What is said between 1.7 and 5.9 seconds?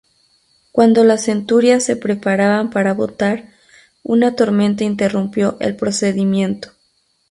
se preparaban para votar, una tormenta interrumpió el